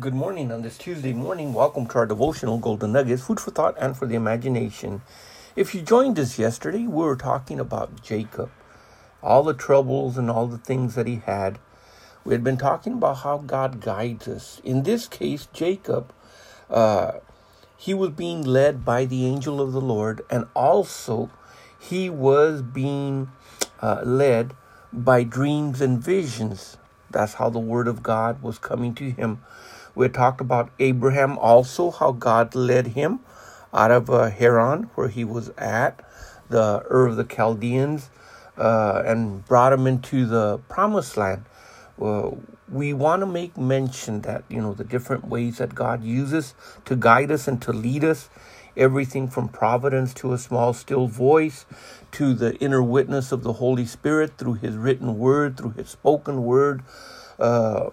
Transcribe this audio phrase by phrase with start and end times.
[0.00, 1.52] Good morning on this Tuesday morning.
[1.52, 5.02] Welcome to our devotional Golden Nuggets, food for thought and for the imagination.
[5.56, 8.50] If you joined us yesterday, we were talking about Jacob,
[9.22, 11.58] all the troubles and all the things that he had.
[12.24, 14.62] We had been talking about how God guides us.
[14.64, 16.14] In this case, Jacob,
[16.70, 17.18] uh,
[17.76, 21.28] he was being led by the angel of the Lord, and also
[21.78, 23.30] he was being
[23.82, 24.54] uh, led
[24.94, 26.78] by dreams and visions.
[27.10, 29.42] That's how the word of God was coming to him.
[30.00, 33.20] We talked about Abraham also, how God led him
[33.74, 36.00] out of uh, Haran, where he was at,
[36.48, 38.08] the Ur of the Chaldeans,
[38.56, 41.44] uh, and brought him into the promised land.
[42.70, 46.54] We want to make mention that, you know, the different ways that God uses
[46.86, 48.30] to guide us and to lead us.
[48.78, 51.66] Everything from providence to a small, still voice
[52.12, 56.44] to the inner witness of the Holy Spirit through His written word, through His spoken
[56.44, 56.82] word.
[57.38, 57.90] Uh,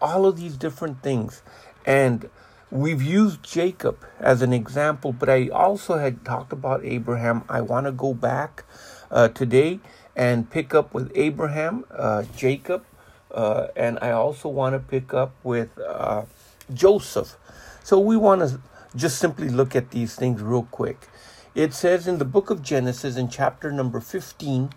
[0.00, 1.42] all of these different things.
[1.84, 2.28] And
[2.70, 7.44] we've used Jacob as an example, but I also had talked about Abraham.
[7.48, 8.64] I want to go back
[9.10, 9.80] uh, today
[10.16, 12.84] and pick up with Abraham, uh, Jacob,
[13.32, 16.24] uh, and I also want to pick up with uh,
[16.72, 17.36] Joseph.
[17.82, 18.60] So we want to
[18.94, 21.08] just simply look at these things real quick.
[21.54, 24.70] It says in the book of Genesis, in chapter number 15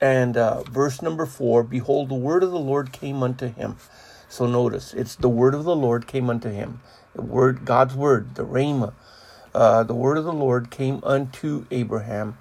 [0.00, 3.76] and uh, verse number 4 Behold, the word of the Lord came unto him.
[4.30, 6.80] So notice, it's the word of the Lord came unto him.
[7.14, 8.92] The word, God's word, the Rhema,
[9.52, 12.38] uh, the word of the Lord came unto Abraham.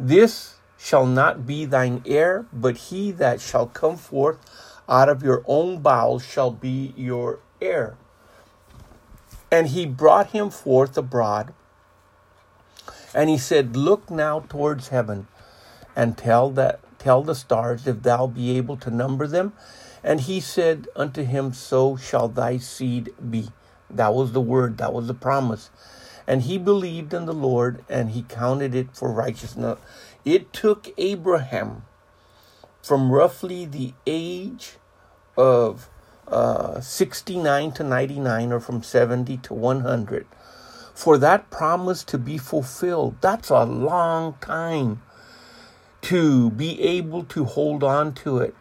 [0.00, 4.38] This shall not be thine heir, but he that shall come forth
[4.88, 7.96] out of your own bowels shall be your heir.
[9.50, 11.54] And he brought him forth abroad,
[13.14, 15.28] and he said, Look now towards heaven,
[15.94, 19.52] and tell that tell the stars if thou be able to number them.
[20.02, 23.48] And he said unto him, So shall thy seed be.
[23.90, 25.70] That was the word, that was the promise.
[26.26, 29.78] And he believed in the Lord, and he counted it for righteousness.
[30.24, 31.84] It took Abraham
[32.82, 34.76] from roughly the age
[35.36, 35.88] of
[36.26, 40.26] uh, 69 to 99, or from 70 to 100,
[40.94, 43.16] for that promise to be fulfilled.
[43.20, 45.00] That's a long time
[46.02, 48.54] to be able to hold on to it.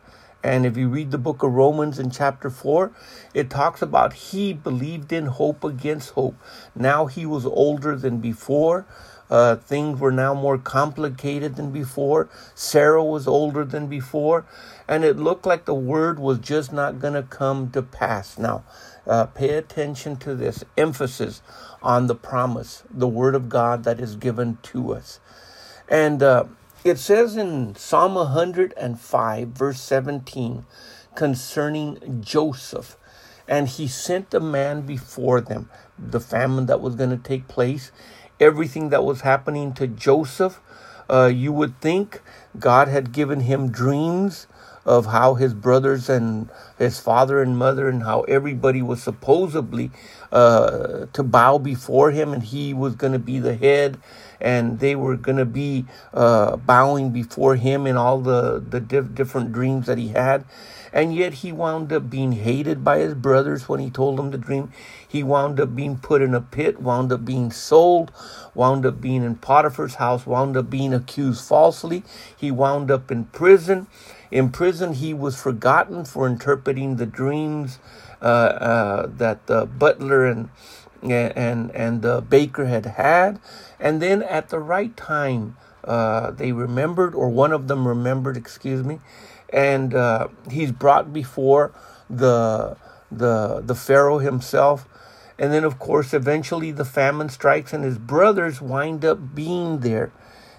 [0.47, 2.93] And if you read the book of Romans in chapter 4,
[3.33, 6.35] it talks about he believed in hope against hope.
[6.73, 8.85] Now he was older than before.
[9.29, 12.29] Uh, things were now more complicated than before.
[12.55, 14.45] Sarah was older than before.
[14.87, 18.37] And it looked like the word was just not going to come to pass.
[18.37, 18.63] Now,
[19.05, 21.41] uh, pay attention to this emphasis
[21.83, 25.19] on the promise, the word of God that is given to us.
[25.89, 26.45] And uh,
[26.87, 30.65] it says in Psalm 105, verse 17,
[31.15, 32.97] concerning Joseph,
[33.47, 37.91] and he sent a man before them, the famine that was going to take place,
[38.39, 40.61] everything that was happening to Joseph.
[41.09, 42.21] Uh, you would think
[42.59, 44.47] God had given him dreams
[44.85, 49.91] of how his brothers and his father and mother and how everybody was supposedly
[50.31, 53.97] uh, to bow before him and he was going to be the head
[54.39, 59.13] and they were going to be uh, bowing before him in all the, the diff-
[59.13, 60.45] different dreams that he had.
[60.93, 64.37] And yet he wound up being hated by his brothers when he told them the
[64.37, 64.71] dream.
[65.07, 68.11] He wound up being put in a pit, wound up being sold,
[68.55, 72.03] wound up being in Potiphar's house, wound up being accused falsely.
[72.35, 73.87] He wound up in prison.
[74.31, 77.79] In prison, he was forgotten for interpreting the dreams
[78.21, 80.49] uh, uh, that the butler and
[81.01, 83.39] and and baker had had,
[83.79, 88.83] and then at the right time, uh, they remembered, or one of them remembered, excuse
[88.83, 88.99] me,
[89.49, 91.73] and uh, he's brought before
[92.09, 92.75] the
[93.11, 94.87] the the pharaoh himself,
[95.39, 100.11] and then of course eventually the famine strikes, and his brothers wind up being there,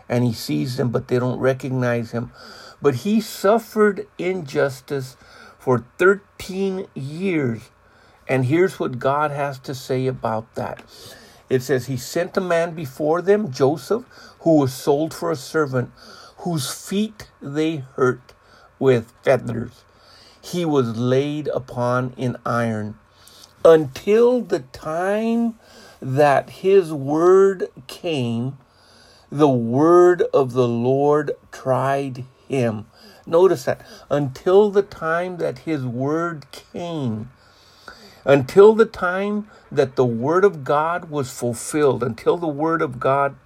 [0.08, 2.32] and he sees them, but they don't recognize him.
[2.80, 5.16] But he suffered injustice
[5.58, 7.70] for 13 years.
[8.28, 10.82] And here's what God has to say about that.
[11.48, 14.04] It says, He sent a man before them, Joseph,
[14.40, 15.90] who was sold for a servant,
[16.38, 18.34] whose feet they hurt
[18.78, 19.84] with feathers.
[20.40, 22.98] He was laid upon in iron
[23.64, 25.58] until the time
[26.00, 28.56] that his word came,
[29.30, 32.86] the word of the Lord tried him.
[33.26, 37.30] Notice that until the time that his word came,
[38.28, 43.36] until the time that the word of God was fulfilled, until the word of God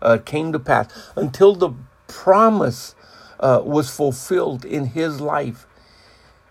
[0.00, 1.72] uh, came to pass, until the
[2.06, 2.94] promise
[3.40, 5.66] uh, was fulfilled in his life,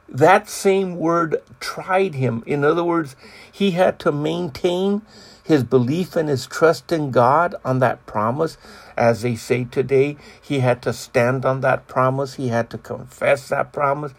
[0.10, 2.44] that same word tried him.
[2.46, 3.16] In other words,
[3.52, 5.02] he had to maintain
[5.44, 8.58] his belief and his trust in God on that promise.
[8.98, 13.50] As they say today, he had to stand on that promise, he had to confess
[13.50, 14.14] that promise.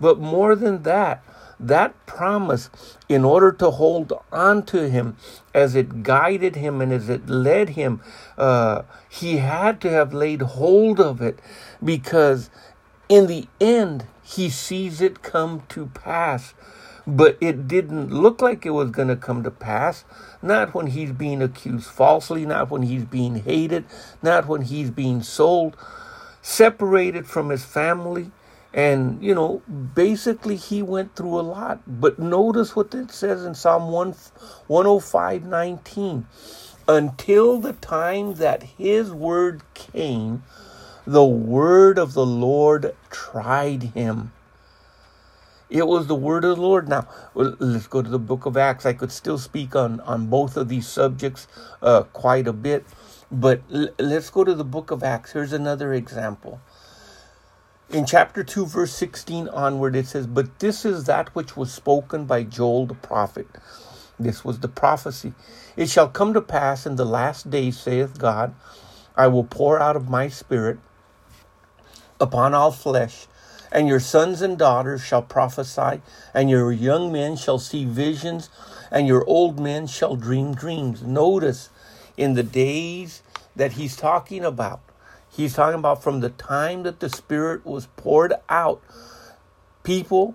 [0.00, 1.24] But more than that,
[1.60, 2.70] that promise,
[3.08, 5.16] in order to hold on to him
[5.54, 8.00] as it guided him and as it led him,
[8.36, 11.38] uh, he had to have laid hold of it
[11.82, 12.50] because
[13.08, 16.54] in the end, he sees it come to pass.
[17.06, 20.04] But it didn't look like it was going to come to pass.
[20.40, 23.84] Not when he's being accused falsely, not when he's being hated,
[24.22, 25.76] not when he's being sold,
[26.40, 28.30] separated from his family.
[28.74, 29.62] And, you know,
[29.94, 31.82] basically he went through a lot.
[31.88, 34.14] But notice what it says in Psalm 1,
[34.68, 36.26] 105 19.
[36.88, 40.44] Until the time that his word came,
[41.06, 44.32] the word of the Lord tried him.
[45.70, 46.88] It was the word of the Lord.
[46.88, 48.86] Now, let's go to the book of Acts.
[48.86, 51.48] I could still speak on, on both of these subjects
[51.82, 52.86] uh, quite a bit,
[53.30, 55.32] but l- let's go to the book of Acts.
[55.32, 56.60] Here's another example.
[57.90, 62.24] In chapter 2, verse 16 onward, it says, But this is that which was spoken
[62.24, 63.46] by Joel the prophet.
[64.18, 65.34] This was the prophecy.
[65.76, 68.54] It shall come to pass in the last days, saith God,
[69.16, 70.78] I will pour out of my spirit
[72.20, 73.26] upon all flesh
[73.74, 76.00] and your sons and daughters shall prophesy,
[76.32, 78.48] and your young men shall see visions,
[78.90, 81.02] and your old men shall dream dreams.
[81.02, 81.70] Notice
[82.16, 83.22] in the days
[83.56, 84.80] that he's talking about,
[85.34, 88.82] he's talking about from the time that the Spirit was poured out,
[89.82, 90.34] people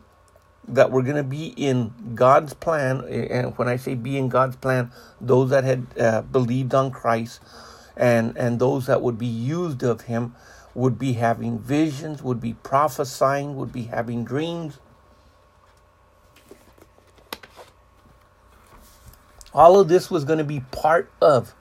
[0.67, 4.55] that were going to be in God's plan, and when I say be in God's
[4.55, 7.41] plan, those that had uh, believed on Christ
[7.97, 10.35] and, and those that would be used of Him
[10.75, 14.79] would be having visions, would be prophesying, would be having dreams.
[19.53, 21.55] All of this was going to be part of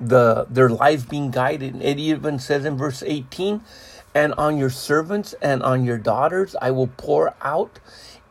[0.00, 1.74] the their lives being guided.
[1.74, 3.62] And it even says in verse 18,
[4.14, 7.78] and on your servants and on your daughters I will pour out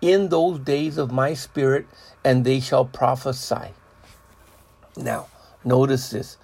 [0.02, 1.88] in those days of my spirit,
[2.24, 3.74] and they shall prophesy.
[4.98, 5.28] Now,
[5.64, 6.38] notice this.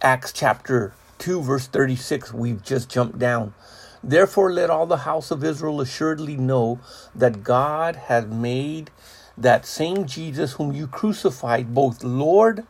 [0.00, 3.54] Acts chapter 2, verse 36, we've just jumped down.
[4.02, 6.80] Therefore, let all the house of Israel assuredly know
[7.14, 8.90] that God has made
[9.38, 12.66] that same Jesus whom you crucified both Lord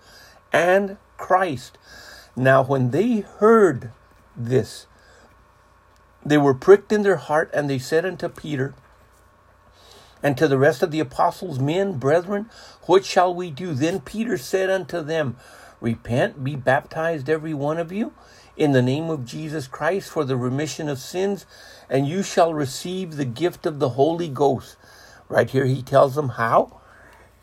[0.53, 1.79] and Christ.
[2.35, 3.93] Now, when they heard
[4.37, 4.87] this,
[6.25, 8.75] they were pricked in their heart, and they said unto Peter
[10.23, 12.49] and to the rest of the apostles, Men, brethren,
[12.83, 13.75] what shall we do?
[13.75, 15.37] Then Peter said unto them,
[15.81, 18.13] Repent, be baptized, every one of you,
[18.57, 21.45] in the name of Jesus Christ for the remission of sins,
[21.91, 24.77] and you shall receive the gift of the Holy Ghost.
[25.29, 26.81] Right here, he tells them how.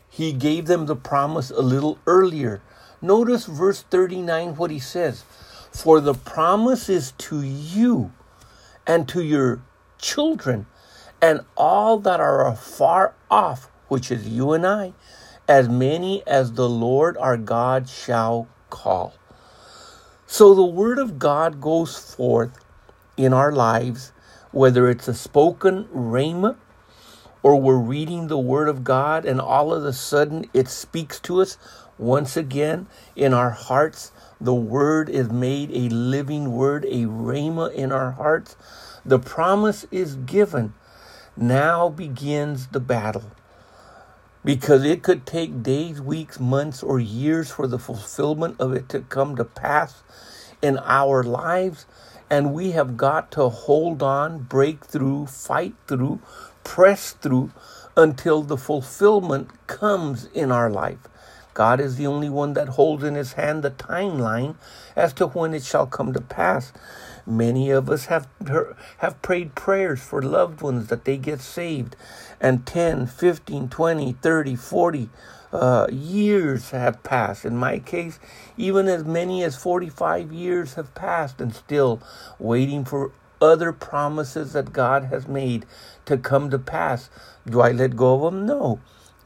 [0.08, 2.62] He gave them the promise a little earlier.
[3.02, 5.24] Notice verse 39 what he says
[5.72, 8.12] For the promise is to you
[8.86, 9.62] and to your
[9.98, 10.66] children
[11.22, 14.92] and all that are afar off, which is you and I,
[15.48, 19.14] as many as the Lord our God shall call.
[20.26, 22.52] So the Word of God goes forth
[23.16, 24.12] in our lives,
[24.52, 26.56] whether it's a spoken rhema
[27.42, 31.40] or we're reading the Word of God and all of a sudden it speaks to
[31.40, 31.56] us
[32.00, 34.10] once again in our hearts.
[34.40, 38.56] The Word is made a living Word, a rhema in our hearts.
[39.04, 40.74] The promise is given.
[41.36, 43.24] Now begins the battle
[44.44, 49.00] because it could take days, weeks, months, or years for the fulfillment of it to
[49.00, 50.02] come to pass
[50.62, 51.86] in our lives.
[52.30, 56.20] And we have got to hold on, break through, fight through,
[56.64, 57.52] press through
[57.96, 60.98] until the fulfillment comes in our life.
[61.54, 64.56] God is the only one that holds in his hand the timeline
[64.96, 66.72] as to when it shall come to pass.
[67.26, 68.28] Many of us have
[68.98, 71.96] have prayed prayers for loved ones that they get saved
[72.40, 75.10] and 10, 15, 20, 30, 40
[75.52, 77.44] uh, years have passed.
[77.44, 78.18] In my case,
[78.56, 82.00] even as many as 45 years have passed and still
[82.38, 85.66] waiting for other promises that God has made
[86.06, 87.10] to come to pass.
[87.46, 88.46] Do I let go of them?
[88.46, 88.80] No.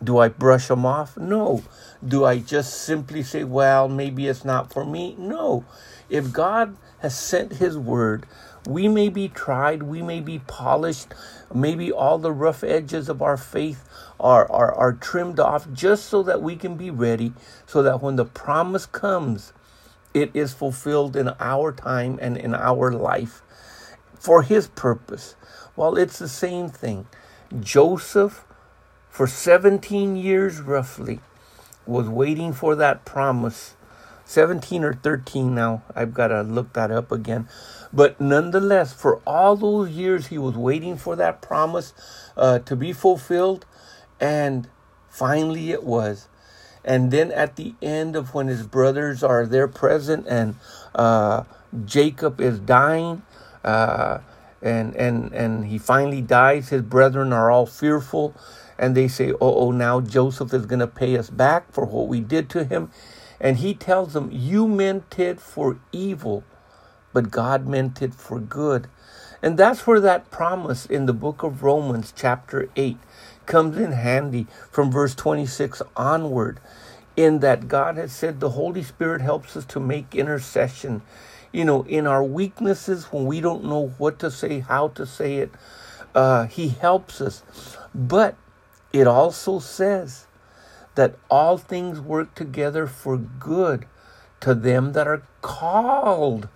[0.04, 1.16] Do I brush them off?
[1.16, 1.64] No.
[2.06, 5.16] Do I just simply say, well, maybe it's not for me?
[5.18, 5.64] No.
[6.11, 8.26] If God has sent His word,
[8.66, 11.14] we may be tried, we may be polished,
[11.54, 13.88] maybe all the rough edges of our faith
[14.20, 17.32] are, are, are trimmed off just so that we can be ready,
[17.66, 19.52] so that when the promise comes,
[20.14, 23.42] it is fulfilled in our time and in our life
[24.18, 25.37] for His purpose.
[25.76, 27.06] Well, it's the same thing.
[27.61, 28.44] Joseph,
[29.14, 31.21] for 17 years roughly,
[31.87, 33.76] was waiting for that promise.
[34.25, 35.85] 17 or 13 now.
[35.94, 37.49] I've got to look that up again.
[37.92, 41.92] But nonetheless, for all those years, he was waiting for that promise
[42.37, 43.66] uh, to be fulfilled.
[44.18, 44.68] And
[45.09, 46.26] finally it was.
[46.85, 50.56] And then at the end of when his brothers are there present and
[50.92, 51.44] uh,
[51.85, 53.23] Jacob is dying,
[53.62, 54.18] uh,
[54.61, 56.71] and and and he finally dies.
[56.71, 58.35] His brethren are all fearful,
[58.78, 62.09] and they say, "Oh, oh, now Joseph is going to pay us back for what
[62.09, 62.90] we did to him."
[63.40, 66.45] And he tells them, "You meant it for evil,
[67.12, 68.88] but God meant it for good."
[69.43, 72.97] And that's where that promise in the book of Romans, chapter 8,
[73.47, 76.61] comes in handy from verse 26 onward,
[77.16, 81.02] in that God has said the Holy Spirit helps us to make intercession
[81.54, 85.37] you know, in our weaknesses, when we don't know what to say, how to say
[85.37, 85.52] it,
[86.12, 87.45] uh, He helps us.
[87.95, 88.35] But
[88.95, 90.29] it also says
[90.95, 93.87] that all things work together for good
[94.41, 96.49] to them that are called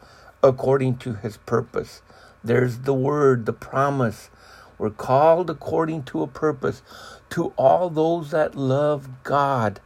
[0.42, 2.00] according to His purpose.
[2.45, 4.30] There's the word, the promise.
[4.78, 6.83] We're called according to a purpose
[7.30, 9.80] to all those that love God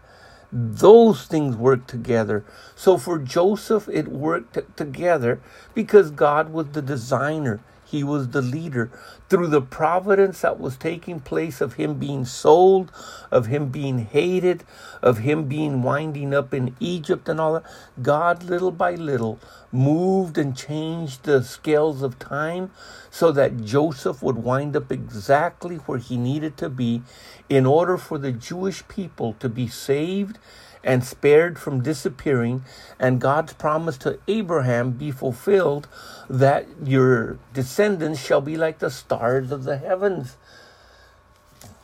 [0.52, 2.44] those things work together.
[2.76, 5.40] So for Joseph, it worked together
[5.74, 7.60] because God was the designer.
[7.92, 8.90] He was the leader.
[9.28, 12.90] Through the providence that was taking place of him being sold,
[13.30, 14.64] of him being hated,
[15.02, 17.64] of him being winding up in Egypt and all that,
[18.00, 19.38] God little by little
[19.70, 22.70] moved and changed the scales of time
[23.10, 27.02] so that Joseph would wind up exactly where he needed to be
[27.50, 30.38] in order for the Jewish people to be saved
[30.84, 32.64] and spared from disappearing,
[32.98, 35.88] and God's promise to Abraham be fulfilled
[36.28, 40.36] that your descendants shall be like the stars of the heavens.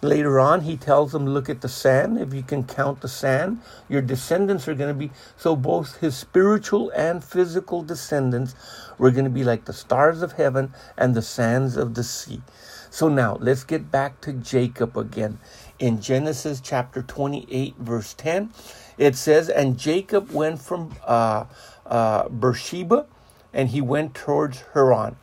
[0.01, 2.19] Later on, he tells them, Look at the sand.
[2.19, 5.11] If you can count the sand, your descendants are going to be.
[5.37, 8.55] So, both his spiritual and physical descendants
[8.97, 12.43] were going to be like the stars of heaven and the sands of the sea.
[12.91, 15.41] So, now let's get back to Jacob again.
[15.81, 18.53] In Genesis chapter 28, verse 10,
[18.99, 21.45] it says, And Jacob went from uh,
[21.87, 23.07] uh, Beersheba
[23.53, 25.17] and he went towards Haran.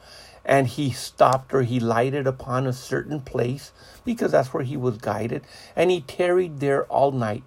[0.43, 3.71] And he stopped or he lighted upon a certain place
[4.05, 5.43] because that's where he was guided.
[5.75, 7.43] And he tarried there all night.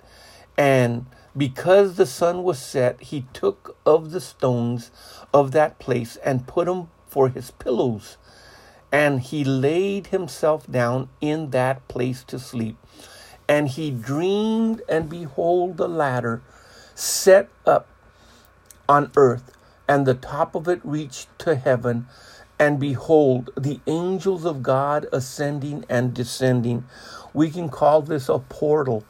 [0.57, 1.07] And
[1.37, 4.91] because the sun was set, he took of the stones
[5.33, 8.17] of that place and put them for his pillows.
[8.91, 12.77] And he laid himself down in that place to sleep.
[13.49, 16.43] And he dreamed, and behold, the ladder
[16.95, 17.89] set up
[18.89, 19.53] on earth,
[19.89, 22.07] and the top of it reached to heaven.
[22.59, 26.85] And behold, the angels of God ascending and descending.
[27.33, 29.05] We can call this a portal,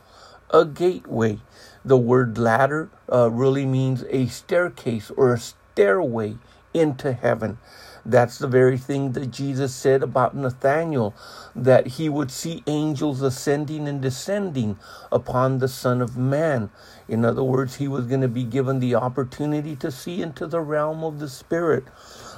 [0.51, 1.39] a gateway.
[1.85, 6.37] The word ladder uh, really means a staircase or a stairway
[6.75, 7.59] into heaven.
[8.05, 11.15] That's the very thing that Jesus said about Nathanael,
[11.55, 14.79] that he would see angels ascending and descending
[15.13, 16.71] upon the Son of Man.
[17.09, 20.61] In other words, he was going to be given the opportunity to see into the
[20.61, 21.85] realm of the Spirit,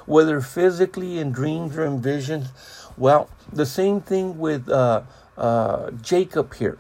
[0.07, 2.49] whether physically in dreams or in visions.
[2.97, 5.03] Well, the same thing with uh,
[5.37, 6.79] uh, Jacob here.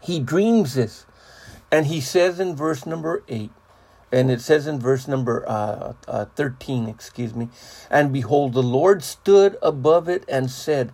[0.00, 1.06] He dreams this,
[1.70, 3.50] and he says in verse number 8,
[4.12, 7.48] and it says in verse number uh, uh, 13, excuse me,
[7.90, 10.92] and behold, the Lord stood above it and said,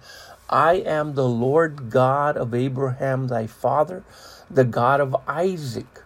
[0.49, 4.04] I am the Lord God of Abraham thy father,
[4.50, 6.02] the God of Isaac.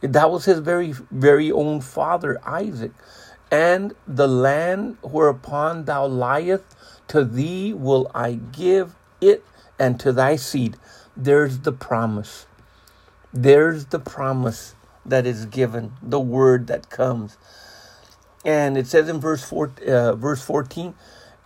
[0.00, 2.92] That was his very, very own father, Isaac.
[3.50, 6.64] And the land whereupon thou liest,
[7.08, 9.44] to thee will I give it
[9.78, 10.76] and to thy seed.
[11.16, 12.46] There's the promise.
[13.32, 14.74] There's the promise
[15.08, 17.36] that is given, the word that comes.
[18.44, 20.94] And it says in verse, four, uh, verse 14,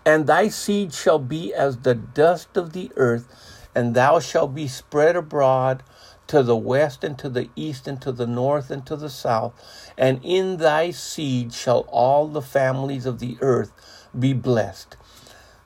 [0.05, 3.29] And thy seed shall be as the dust of the earth,
[3.75, 5.83] and thou shalt be spread abroad
[6.27, 9.53] to the west and to the east and to the north and to the south.
[9.99, 13.73] And in thy seed shall all the families of the earth
[14.17, 14.97] be blessed.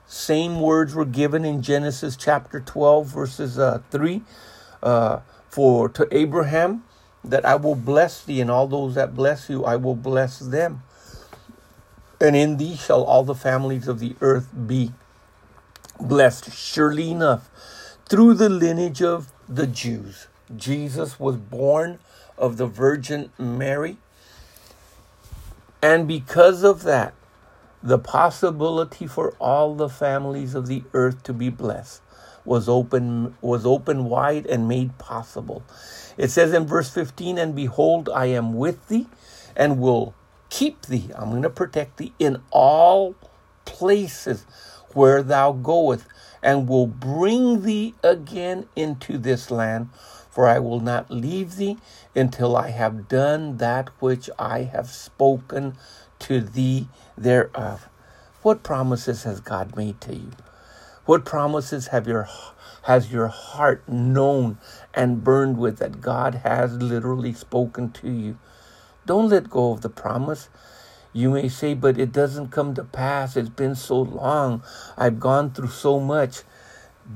[0.06, 4.22] Same words were given in Genesis chapter 12, verses uh, 3
[4.82, 6.84] uh, for to Abraham
[7.24, 10.82] that I will bless thee, and all those that bless you, I will bless them.
[12.20, 14.92] And in thee shall all the families of the earth be
[15.98, 16.52] blessed.
[16.52, 17.50] Surely enough,
[18.06, 21.98] through the lineage of the Jews, Jesus was born
[22.36, 23.96] of the Virgin Mary.
[25.82, 27.14] And because of that,
[27.82, 32.00] the possibility for all the families of the earth to be blessed
[32.44, 35.62] was open was open wide and made possible.
[36.16, 39.08] It says in verse 15, and behold, I am with thee
[39.56, 40.14] and will
[40.50, 41.10] keep thee.
[41.16, 43.14] I'm going to protect thee in all
[43.64, 44.46] places
[44.92, 46.06] where thou goest,
[46.42, 49.88] and will bring thee again into this land.
[50.30, 51.78] For I will not leave thee
[52.14, 55.76] until I have done that which I have spoken
[56.20, 57.88] to thee thereof.
[58.42, 60.30] What promises has God made to you?
[61.06, 62.28] What promises have your
[62.84, 64.58] has your heart known
[64.94, 68.38] and burned with that God has literally spoken to you?
[69.06, 70.48] Don't let go of the promise.
[71.12, 73.36] You may say, but it doesn't come to pass.
[73.36, 74.62] It's been so long.
[74.96, 76.42] I've gone through so much.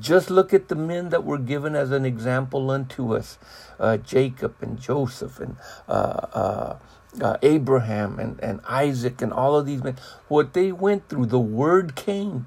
[0.00, 3.38] Just look at the men that were given as an example unto us
[3.80, 5.56] uh, Jacob and Joseph and
[5.88, 5.92] uh,
[6.32, 6.78] uh,
[7.22, 9.96] uh, Abraham and, and Isaac and all of these men.
[10.28, 12.46] What they went through, the word came.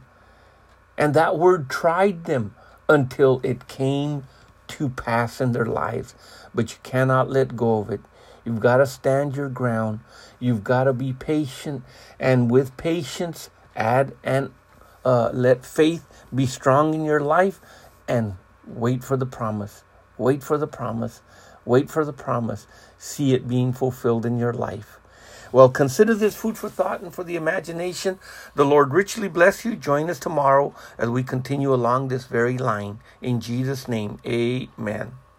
[1.01, 2.53] And that word tried them
[2.87, 4.25] until it came
[4.67, 6.13] to pass in their lives.
[6.53, 8.01] But you cannot let go of it.
[8.45, 10.01] You've got to stand your ground.
[10.39, 11.81] You've got to be patient.
[12.19, 14.51] And with patience, add and
[15.03, 17.59] uh, let faith be strong in your life
[18.07, 18.35] and
[18.67, 19.83] wait for the promise.
[20.19, 21.23] Wait for the promise.
[21.65, 22.67] Wait for the promise.
[22.99, 25.00] See it being fulfilled in your life.
[25.51, 28.19] Well, consider this food for thought and for the imagination.
[28.55, 29.75] The Lord richly bless you.
[29.75, 32.99] Join us tomorrow as we continue along this very line.
[33.21, 35.13] In Jesus' name, amen.